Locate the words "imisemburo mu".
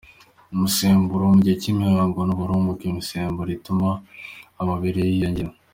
0.53-1.37